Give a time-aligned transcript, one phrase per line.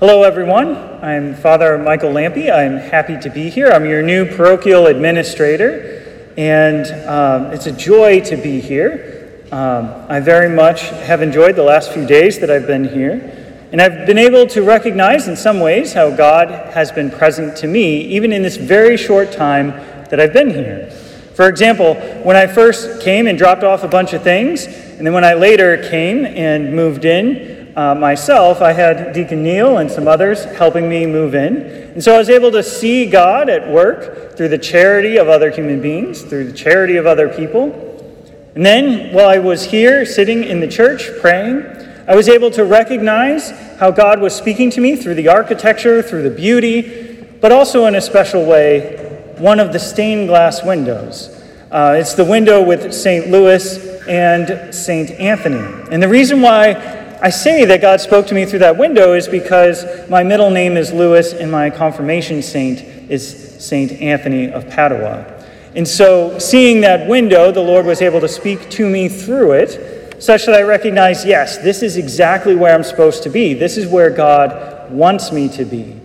[0.00, 0.76] Hello, everyone.
[1.02, 2.52] I'm Father Michael Lampe.
[2.52, 3.72] I'm happy to be here.
[3.72, 9.42] I'm your new parochial administrator, and um, it's a joy to be here.
[9.50, 13.82] Um, I very much have enjoyed the last few days that I've been here, and
[13.82, 18.02] I've been able to recognize in some ways how God has been present to me,
[18.02, 19.70] even in this very short time
[20.10, 20.92] that I've been here.
[21.34, 25.12] For example, when I first came and dropped off a bunch of things, and then
[25.12, 30.08] when I later came and moved in, uh, myself, I had Deacon Neil and some
[30.08, 31.58] others helping me move in.
[31.58, 35.52] And so I was able to see God at work through the charity of other
[35.52, 37.70] human beings, through the charity of other people.
[38.56, 41.62] And then, while I was here sitting in the church praying,
[42.08, 46.24] I was able to recognize how God was speaking to me through the architecture, through
[46.24, 51.28] the beauty, but also in a special way, one of the stained glass windows.
[51.70, 53.28] Uh, it's the window with St.
[53.28, 55.10] Louis and St.
[55.12, 55.86] Anthony.
[55.92, 59.26] And the reason why I say that God spoke to me through that window is
[59.26, 65.34] because my middle name is Lewis and my confirmation saint is Saint Anthony of Padua.
[65.74, 70.22] And so, seeing that window, the Lord was able to speak to me through it,
[70.22, 73.52] such that I recognize yes, this is exactly where I'm supposed to be.
[73.52, 76.00] This is where God wants me to be.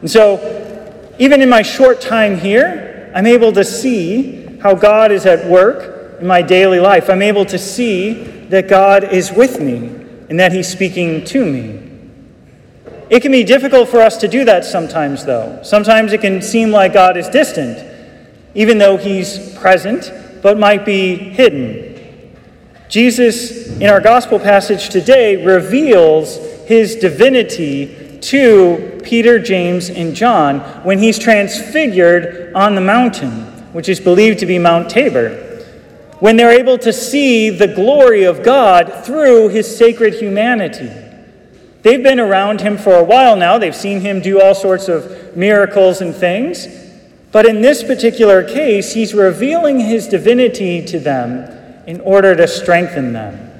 [0.00, 5.26] And so, even in my short time here, I'm able to see how God is
[5.26, 7.08] at work in my daily life.
[7.08, 10.03] I'm able to see that God is with me
[10.34, 11.80] and that He's speaking to me.
[13.08, 15.60] It can be difficult for us to do that sometimes, though.
[15.62, 17.78] Sometimes it can seem like God is distant,
[18.52, 22.36] even though He's present, but might be hidden.
[22.88, 30.98] Jesus, in our gospel passage today, reveals His divinity to Peter, James, and John when
[30.98, 35.43] He's transfigured on the mountain, which is believed to be Mount Tabor
[36.20, 40.90] when they're able to see the glory of God through his sacred humanity.
[41.82, 45.36] They've been around him for a while now, they've seen him do all sorts of
[45.36, 46.66] miracles and things.
[47.30, 51.50] But in this particular case, he's revealing his divinity to them
[51.86, 53.50] in order to strengthen them.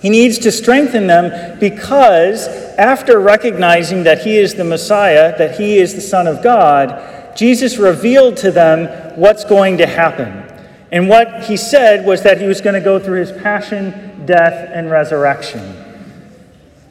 [0.00, 2.46] He needs to strengthen them because
[2.78, 7.78] after recognizing that he is the Messiah, that he is the Son of God, Jesus
[7.78, 10.47] revealed to them what's going to happen.
[10.90, 14.70] And what he said was that he was going to go through his passion, death,
[14.72, 15.84] and resurrection.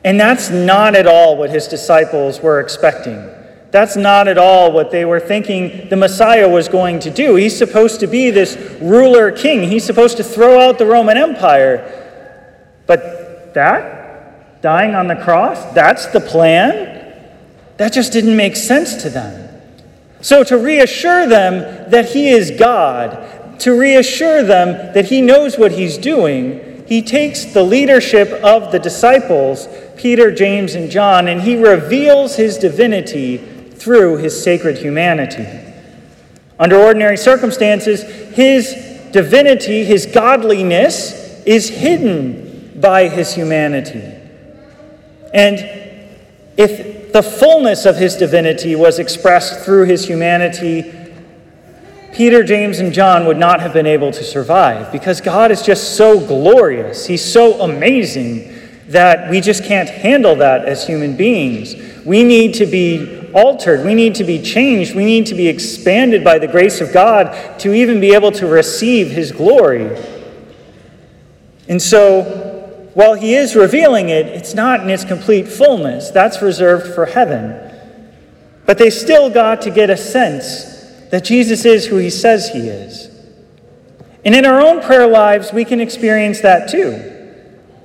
[0.04, 3.30] And that's not at all what his disciples were expecting.
[3.72, 7.36] That's not at all what they were thinking the Messiah was going to do.
[7.36, 11.94] He's supposed to be this ruler king, he's supposed to throw out the Roman Empire.
[12.86, 17.14] But that, dying on the cross, that's the plan?
[17.78, 19.44] That just didn't make sense to them.
[20.22, 25.72] So, to reassure them that he is God, to reassure them that he knows what
[25.72, 31.62] he's doing, he takes the leadership of the disciples, Peter, James, and John, and he
[31.62, 35.46] reveals his divinity through his sacred humanity.
[36.60, 38.04] Under ordinary circumstances,
[38.34, 38.74] his
[39.12, 44.04] divinity, his godliness, is hidden by his humanity.
[45.34, 45.60] And
[46.58, 50.92] if the fullness of his divinity was expressed through his humanity,
[52.18, 55.96] Peter, James, and John would not have been able to survive because God is just
[55.96, 57.06] so glorious.
[57.06, 58.52] He's so amazing
[58.88, 61.76] that we just can't handle that as human beings.
[62.08, 63.86] We need to be altered.
[63.86, 64.96] We need to be changed.
[64.96, 68.48] We need to be expanded by the grace of God to even be able to
[68.48, 69.96] receive His glory.
[71.68, 72.24] And so,
[72.96, 76.10] while He is revealing it, it's not in its complete fullness.
[76.10, 77.62] That's reserved for heaven.
[78.66, 80.77] But they still got to get a sense
[81.10, 83.10] that Jesus is who he says he is.
[84.26, 87.14] And in our own prayer lives, we can experience that too.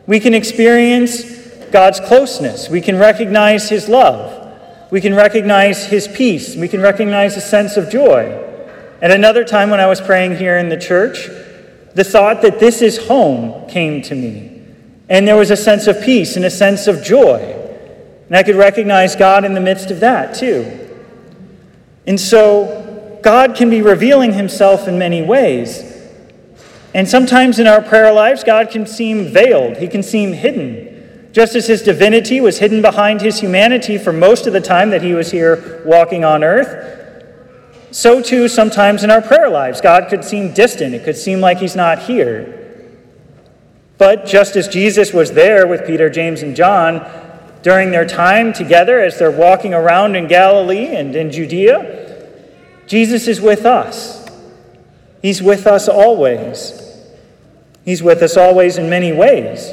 [0.06, 1.25] We can experience
[1.71, 2.69] God's closeness.
[2.69, 4.41] We can recognize his love.
[4.91, 6.56] We can recognize his peace.
[6.56, 8.38] We can recognize a sense of joy.
[9.00, 11.28] At another time, when I was praying here in the church,
[11.94, 14.62] the thought that this is home came to me.
[15.09, 17.38] And there was a sense of peace and a sense of joy.
[18.29, 20.79] And I could recognize God in the midst of that too.
[22.06, 22.81] And so
[23.22, 25.88] God can be revealing himself in many ways.
[26.94, 31.30] And sometimes in our prayer lives, God can seem veiled, he can seem hidden.
[31.32, 35.00] Just as his divinity was hidden behind his humanity for most of the time that
[35.00, 37.00] he was here walking on earth,
[37.90, 40.94] so too sometimes in our prayer lives, God could seem distant.
[40.94, 42.58] It could seem like he's not here.
[43.98, 47.06] But just as Jesus was there with Peter, James, and John
[47.62, 51.92] during their time together as they're walking around in Galilee and in Judea,
[52.87, 54.29] Jesus is with us.
[55.23, 56.81] He's with us always.
[57.84, 59.73] He's with us always in many ways.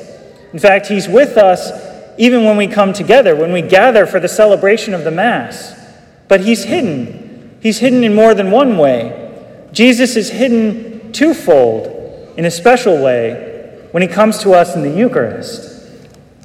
[0.54, 1.72] In fact, He's with us
[2.20, 5.74] even when we come together, when we gather for the celebration of the Mass.
[6.28, 7.58] But he's hidden.
[7.62, 9.68] He's hidden in more than one way.
[9.72, 11.88] Jesus is hidden twofold
[12.38, 15.78] in a special way when he comes to us in the Eucharist.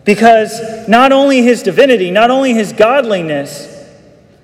[0.05, 3.69] Because not only his divinity, not only his godliness,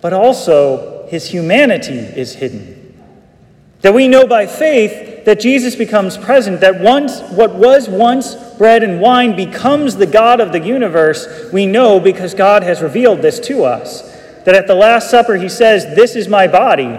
[0.00, 2.94] but also his humanity is hidden.
[3.80, 8.84] That we know by faith that Jesus becomes present, that once what was once bread
[8.84, 13.40] and wine becomes the God of the universe, we know because God has revealed this
[13.40, 14.02] to us.
[14.44, 16.96] That at the Last Supper he says, This is my body.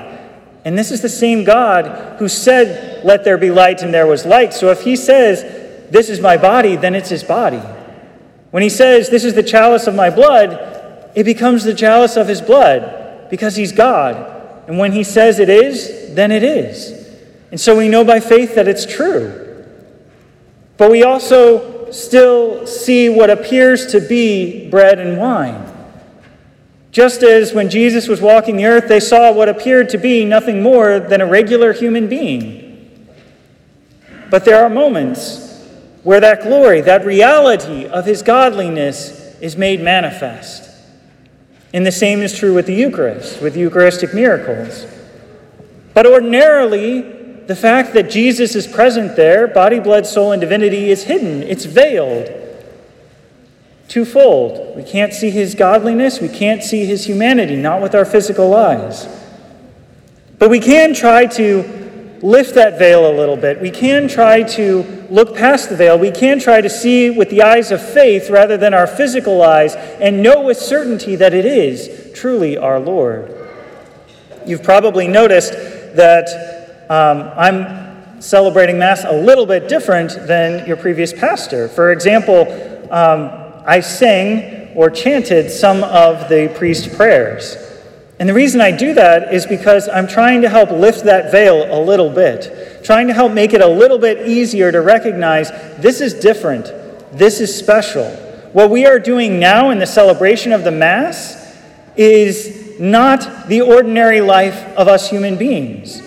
[0.65, 4.25] And this is the same God who said, Let there be light, and there was
[4.25, 4.53] light.
[4.53, 7.61] So if he says, This is my body, then it's his body.
[8.49, 12.27] When he says, This is the chalice of my blood, it becomes the chalice of
[12.27, 13.00] his blood
[13.31, 14.68] because he's God.
[14.68, 16.92] And when he says it is, then it is.
[17.50, 19.66] And so we know by faith that it's true.
[20.78, 25.68] But we also still see what appears to be bread and wine.
[26.92, 30.62] Just as when Jesus was walking the earth, they saw what appeared to be nothing
[30.62, 33.07] more than a regular human being.
[34.30, 35.66] But there are moments
[36.04, 40.70] where that glory, that reality of his godliness is made manifest.
[41.73, 44.85] And the same is true with the Eucharist, with Eucharistic miracles.
[45.94, 47.01] But ordinarily,
[47.47, 51.65] the fact that Jesus is present there, body, blood, soul, and divinity, is hidden, it's
[51.65, 52.29] veiled.
[53.88, 54.75] Twofold.
[54.75, 59.07] We can't see his godliness, we can't see his humanity, not with our physical eyes.
[60.39, 61.81] But we can try to
[62.21, 63.59] lift that veil a little bit.
[63.59, 65.97] We can try to look past the veil.
[65.97, 69.75] We can try to see with the eyes of faith rather than our physical eyes
[69.75, 73.35] and know with certainty that it is truly our Lord.
[74.45, 75.53] You've probably noticed
[75.95, 81.68] that um, I'm celebrating Mass a little bit different than your previous pastor.
[81.68, 82.41] For example,
[82.91, 83.31] um,
[83.65, 87.57] I sang or chanted some of the priest prayers.
[88.21, 91.65] And the reason I do that is because I'm trying to help lift that veil
[91.75, 96.01] a little bit, trying to help make it a little bit easier to recognize this
[96.01, 96.65] is different,
[97.12, 98.07] this is special.
[98.53, 101.57] What we are doing now in the celebration of the Mass
[101.95, 106.00] is not the ordinary life of us human beings.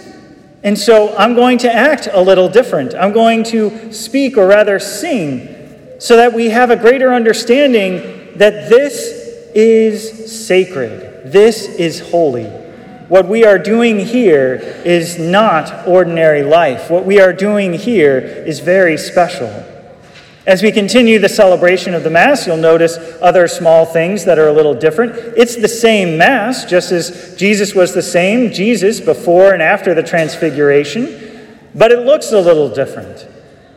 [0.63, 2.95] And so I'm going to act a little different.
[2.95, 8.71] I'm going to speak, or rather sing, so that we have a greater understanding that
[8.71, 11.11] this is sacred.
[11.25, 12.45] This is holy.
[13.09, 16.91] What we are doing here is not ordinary life.
[16.91, 19.49] What we are doing here is very special.
[20.47, 24.49] As we continue the celebration of the Mass, you'll notice other small things that are
[24.49, 25.15] a little different.
[25.37, 30.03] It's the same Mass, just as Jesus was the same, Jesus before and after the
[30.03, 33.27] Transfiguration, but it looks a little different.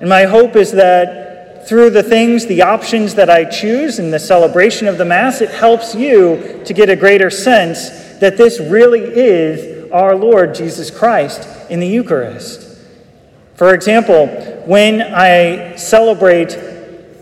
[0.02, 1.27] And my hope is that
[1.68, 5.50] through the things, the options that I choose in the celebration of the Mass, it
[5.50, 11.46] helps you to get a greater sense that this really is our Lord Jesus Christ
[11.70, 12.80] in the Eucharist.
[13.56, 14.28] For example,
[14.66, 16.58] when I celebrate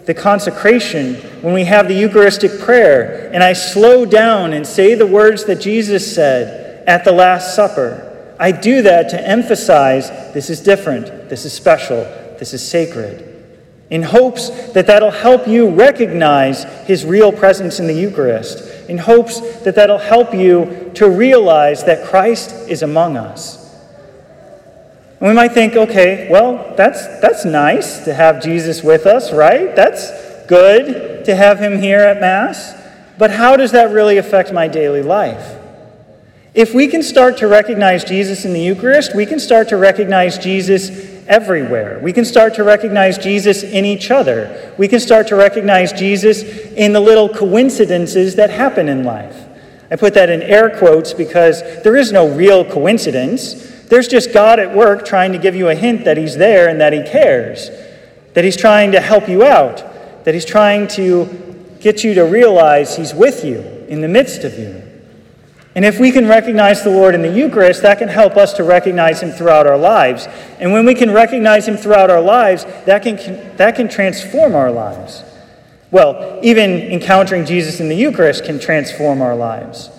[0.05, 5.07] the consecration, when we have the Eucharistic prayer, and I slow down and say the
[5.07, 10.59] words that Jesus said at the Last Supper, I do that to emphasize this is
[10.59, 12.03] different, this is special,
[12.37, 13.34] this is sacred
[13.89, 19.39] in hopes that that'll help you recognize his real presence in the Eucharist, in hopes
[19.61, 23.61] that that'll help you to realize that Christ is among us.
[25.19, 29.75] And we might think, okay, well, that's, that's nice to have Jesus with us, right?
[29.75, 30.11] That's
[30.47, 32.73] good to have him here at Mass.
[33.17, 35.57] But how does that really affect my daily life?
[36.53, 40.37] If we can start to recognize Jesus in the Eucharist, we can start to recognize
[40.37, 40.89] Jesus
[41.27, 41.99] everywhere.
[42.01, 44.73] We can start to recognize Jesus in each other.
[44.77, 49.45] We can start to recognize Jesus in the little coincidences that happen in life.
[49.89, 53.53] I put that in air quotes because there is no real coincidence.
[53.85, 56.81] There's just God at work trying to give you a hint that He's there and
[56.81, 57.69] that He cares,
[58.33, 62.95] that He's trying to help you out, that He's trying to get you to realize
[62.95, 64.84] He's with you in the midst of you.
[65.75, 68.63] And if we can recognize the Lord in the Eucharist, that can help us to
[68.63, 70.25] recognize Him throughout our lives.
[70.57, 73.17] And when we can recognize Him throughout our lives, that can,
[73.57, 75.23] that can transform our lives.
[75.91, 79.89] Well, even encountering Jesus in the Eucharist can transform our lives.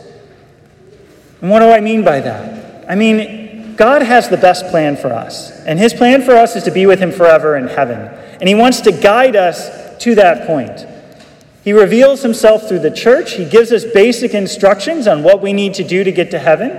[1.43, 2.91] And what do I mean by that?
[2.91, 5.51] I mean, God has the best plan for us.
[5.67, 8.01] And His plan for us is to be with Him forever in heaven.
[8.41, 10.87] And He wants to guide us to that point.
[11.67, 13.33] He reveals himself through the church.
[13.33, 16.71] He gives us basic instructions on what we need to do to get to heaven.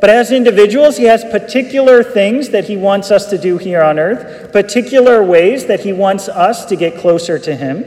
[0.00, 3.98] But as individuals, he has particular things that he wants us to do here on
[3.98, 7.82] earth, particular ways that he wants us to get closer to him.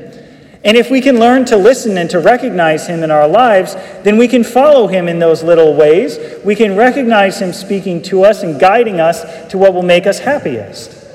[0.65, 4.17] And if we can learn to listen and to recognize Him in our lives, then
[4.17, 6.17] we can follow Him in those little ways.
[6.43, 10.17] We can recognize Him speaking to us and guiding us to what will make us
[10.17, 11.05] happiest.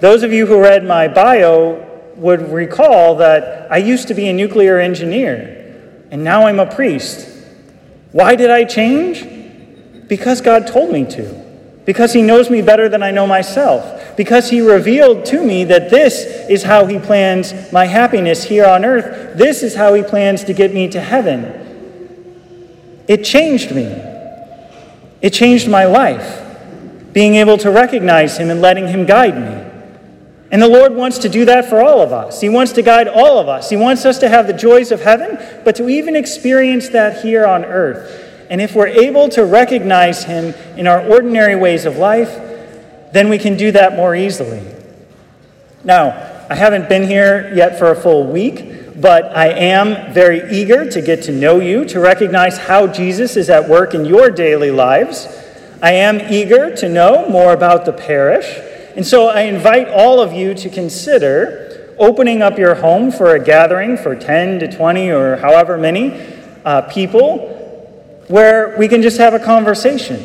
[0.00, 1.83] Those of you who read my bio
[2.16, 7.28] would recall that I used to be a nuclear engineer, and now I'm a priest.
[8.12, 10.08] Why did I change?
[10.08, 11.42] Because God told me to.
[11.84, 15.90] Because He knows me better than I know myself because he revealed to me that
[15.90, 19.36] this is how he plans my happiness here on earth.
[19.36, 21.60] This is how he plans to get me to heaven.
[23.08, 23.84] It changed me.
[25.20, 26.42] It changed my life,
[27.12, 29.70] being able to recognize him and letting him guide me.
[30.54, 32.40] And the Lord wants to do that for all of us.
[32.40, 33.70] He wants to guide all of us.
[33.70, 37.44] He wants us to have the joys of heaven, but to even experience that here
[37.44, 38.46] on earth.
[38.50, 42.32] And if we're able to recognize Him in our ordinary ways of life,
[43.12, 44.62] then we can do that more easily.
[45.82, 46.10] Now,
[46.48, 51.02] I haven't been here yet for a full week, but I am very eager to
[51.02, 55.26] get to know you, to recognize how Jesus is at work in your daily lives.
[55.82, 58.46] I am eager to know more about the parish.
[58.96, 63.42] And so I invite all of you to consider opening up your home for a
[63.42, 66.12] gathering for 10 to 20 or however many
[66.64, 67.50] uh, people
[68.28, 70.20] where we can just have a conversation,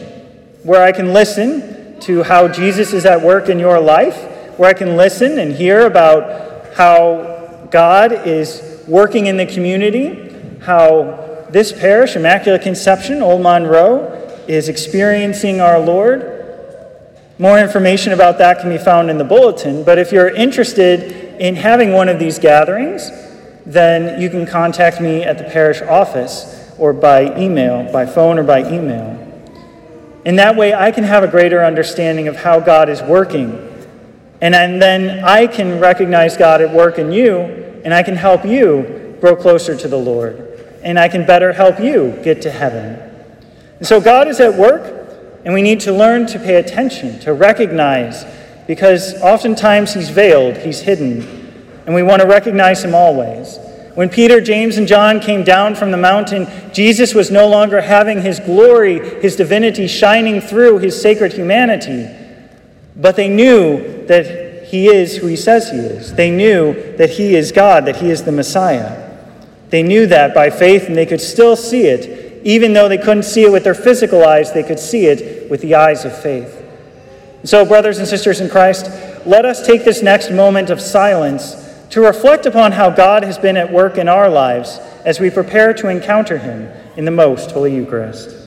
[0.63, 4.17] where I can listen to how Jesus is at work in your life,
[4.57, 11.47] where I can listen and hear about how God is working in the community, how
[11.49, 14.15] this parish, Immaculate Conception, Old Monroe,
[14.47, 16.38] is experiencing our Lord.
[17.39, 21.55] More information about that can be found in the bulletin, but if you're interested in
[21.55, 23.09] having one of these gatherings,
[23.65, 28.43] then you can contact me at the parish office or by email, by phone or
[28.43, 29.15] by email.
[30.25, 33.51] In that way, I can have a greater understanding of how God is working.
[34.41, 37.39] And, and then I can recognize God at work in you,
[37.85, 40.45] and I can help you grow closer to the Lord.
[40.83, 42.99] And I can better help you get to heaven.
[43.77, 44.98] And so God is at work,
[45.45, 48.25] and we need to learn to pay attention, to recognize,
[48.67, 51.21] because oftentimes He's veiled, He's hidden,
[51.85, 53.57] and we want to recognize Him always.
[53.95, 58.21] When Peter, James, and John came down from the mountain, Jesus was no longer having
[58.21, 62.07] his glory, his divinity shining through his sacred humanity.
[62.95, 66.13] But they knew that he is who he says he is.
[66.13, 69.19] They knew that he is God, that he is the Messiah.
[69.69, 72.28] They knew that by faith, and they could still see it.
[72.43, 75.61] Even though they couldn't see it with their physical eyes, they could see it with
[75.61, 76.65] the eyes of faith.
[77.43, 78.89] So, brothers and sisters in Christ,
[79.25, 81.55] let us take this next moment of silence
[81.89, 85.73] to reflect upon how God has been at work in our lives as we prepare
[85.73, 88.35] to encounter Him in the most Holy Eucharist.